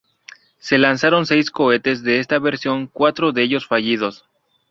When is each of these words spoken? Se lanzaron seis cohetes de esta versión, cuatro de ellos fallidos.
Se 0.57 0.79
lanzaron 0.79 1.27
seis 1.27 1.51
cohetes 1.51 2.01
de 2.01 2.19
esta 2.19 2.39
versión, 2.39 2.87
cuatro 2.87 3.33
de 3.33 3.43
ellos 3.43 3.67
fallidos. 3.67 4.25